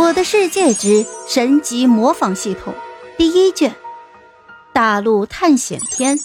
[0.00, 2.72] 我的世界之神级模仿系统
[3.18, 3.76] 第一卷
[4.72, 6.18] 大陆探险篇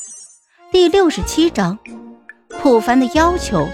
[0.71, 1.77] 第六十七章
[2.47, 3.67] 普凡的要求。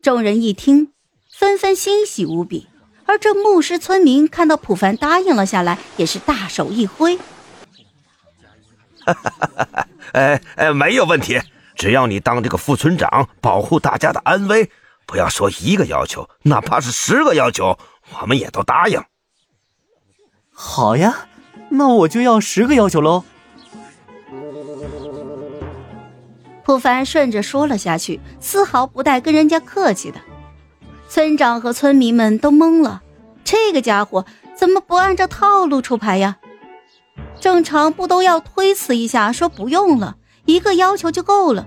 [0.00, 0.94] 众人一听，
[1.30, 2.66] 纷纷欣喜无比。
[3.04, 7.18] 而这牧师村民看到普凡答应了下来，也是大手一挥
[9.04, 11.38] ：“哈哈哈哈哎哎，没有问题，
[11.74, 14.70] 只要你当这个副村长，保护大家的安危，
[15.04, 17.78] 不要说一个要求，哪怕是十个要求。”
[18.20, 19.02] 我们也都答应。
[20.50, 21.26] 好呀，
[21.68, 23.24] 那我就要十个要求喽。
[26.64, 30.20] 普凡顺着说了下去，丝毫不带跟人家客气的。
[31.08, 33.02] 村长和村民们都懵了，
[33.44, 36.38] 这个家伙怎么不按照套路出牌呀？
[37.38, 40.16] 正常不都要推辞一下，说不用了，
[40.46, 41.66] 一个要求就够了，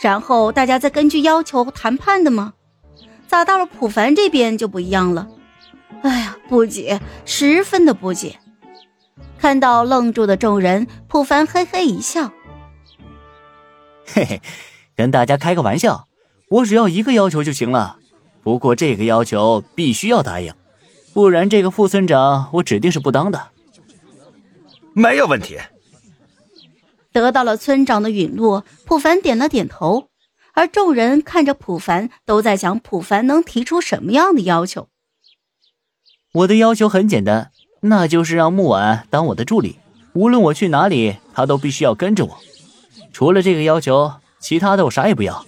[0.00, 2.54] 然后大家再根据要求谈判的吗？
[3.28, 5.28] 咋到了普凡这边就不一样了？
[6.02, 8.38] 哎呀，不解，十分的不解。
[9.38, 12.32] 看到愣住的众人，普凡嘿嘿一笑
[14.06, 14.42] ：“嘿嘿，
[14.96, 16.08] 跟大家开个玩笑，
[16.48, 17.98] 我只要一个要求就行了。
[18.42, 20.54] 不过这个要求必须要答应，
[21.12, 23.48] 不然这个副村长我指定是不当的。”
[24.94, 25.58] 没有问题。
[27.12, 30.08] 得到了村长的允诺，普凡点了点头，
[30.54, 34.88] 而众人看着普凡，都在想普凡能提出什么样的要求。
[36.32, 37.50] 我的要求很简单，
[37.82, 39.78] 那就是让木婉当我的助理，
[40.14, 42.38] 无论我去哪里，他都必须要跟着我。
[43.12, 45.44] 除了这个要求，其他的我啥也不要。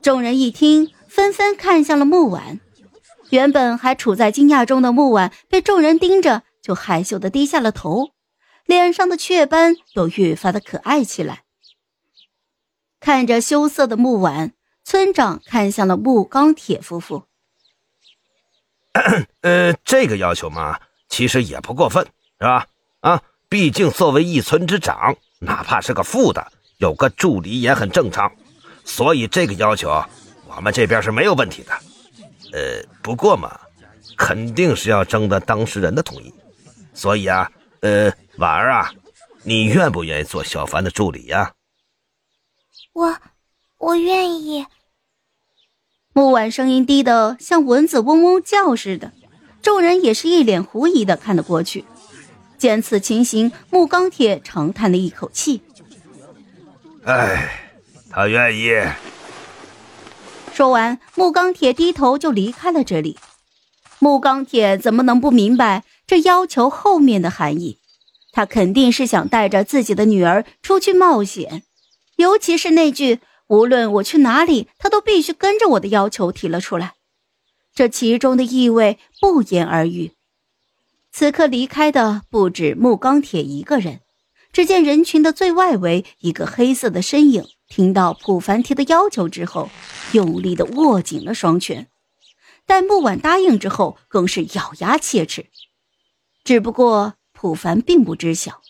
[0.00, 2.60] 众人一听，纷纷看向了木婉。
[3.30, 8.10] 原本还处在惊讶中的木婉，被众人盯着，就害羞的低下了头，
[8.66, 11.42] 脸上的雀斑又愈发的可爱起来。
[13.00, 14.52] 看着羞涩的木婉，
[14.84, 17.24] 村长看向了木钢铁夫妇。
[19.42, 22.04] 呃，这个要求嘛，其实也不过分，
[22.38, 22.66] 是吧？
[23.00, 28.30] 啊，毕竟作为一村之长，哪怕是个副的，有个助理也很正常。
[28.84, 30.04] 所以这个要求，
[30.46, 31.72] 我们这边是没有问题的。
[32.52, 33.58] 呃，不过嘛，
[34.16, 36.32] 肯定是要征得当事人的同意。
[36.92, 37.50] 所以啊，
[37.80, 38.92] 呃，婉儿啊，
[39.42, 41.52] 你愿不愿意做小凡的助理呀？
[42.92, 43.16] 我，
[43.78, 44.66] 我愿意。
[46.14, 49.12] 木婉声音低得像蚊子嗡嗡叫似的，
[49.62, 51.86] 众人也是一脸狐疑的看了过去。
[52.58, 55.62] 见此情形，木钢铁长叹了一口气
[57.04, 57.50] ：“哎，
[58.10, 58.72] 他愿意。”
[60.52, 63.18] 说完，木钢铁低头就离开了这里。
[63.98, 67.78] 木钢铁怎么能不明白这要求后面的含义？
[68.32, 71.62] 他肯定是想带着自己的女儿出去冒险，
[72.16, 73.20] 尤其是那句。
[73.52, 76.94] 无论我去哪里，他都必须跟着我的要求提了出来，
[77.74, 80.12] 这其中的意味不言而喻。
[81.10, 84.00] 此刻离开的不止木钢铁一个人，
[84.54, 89.68] 只见人群的最外围，一个黑色的身影，听到普凡提的要求之后，
[90.12, 91.88] 用力的握紧了双拳。
[92.64, 95.50] 待木婉答应之后，更是咬牙切齿。
[96.42, 98.62] 只不过普凡并不知晓。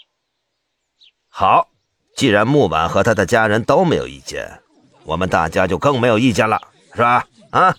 [1.29, 1.69] 好，
[2.17, 4.61] 既然木婉和他的家人都没有意见。
[5.05, 6.61] 我们大家就更没有意见了，
[6.95, 7.27] 是吧？
[7.51, 7.75] 啊，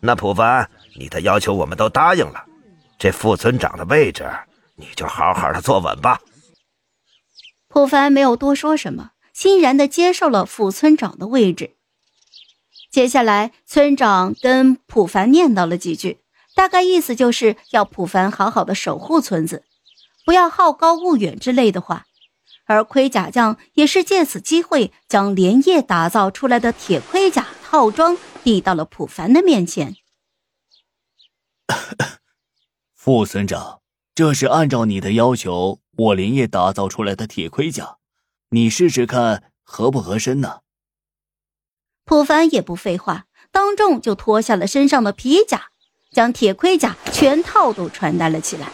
[0.00, 0.68] 那普凡，
[0.98, 2.44] 你的要求我们都答应了，
[2.98, 4.30] 这副村长的位置，
[4.76, 6.20] 你就好好的坐稳吧。
[7.68, 11.76] 普凡没有多说什么，欣然的接受了副村长的位置。
[12.90, 16.20] 接下来，村长跟普凡念叨了几句，
[16.54, 19.64] 大概意思就是要普凡好好的守护村子，
[20.24, 22.06] 不要好高骛远之类的话。
[22.64, 29.96] 而盔甲匠也是借此机会，将连夜打造出来的铁盔甲套装递到了普凡的面前。
[32.94, 33.80] 副村长，
[34.14, 37.98] 这是按照你的要求，我连夜打造出来的铁盔甲，
[38.50, 40.60] 你试试看合不合身呢？
[42.06, 45.70] 普凡也不废话，当众就脱下了身上的皮甲，
[46.12, 48.72] 将铁盔甲全套都穿戴了起来。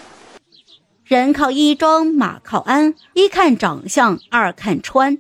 [1.11, 2.95] 人靠衣装，马靠鞍。
[3.15, 5.19] 一看长相，二看穿。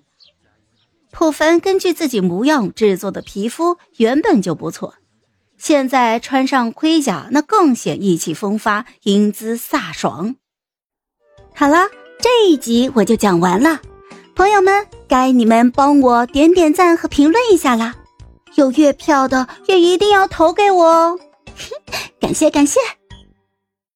[1.10, 4.94] 普凡根据自己模样制作的皮肤原本就不错，
[5.58, 10.36] 现在穿上盔甲，那更显意气风发，英姿飒爽。
[11.56, 11.88] 好了，
[12.20, 13.80] 这一集我就讲完了，
[14.36, 17.96] 朋友们，该你们帮我点点赞和评论一下啦！
[18.54, 21.18] 有月票的也一定要投给我哦，
[22.20, 22.78] 感 谢感谢。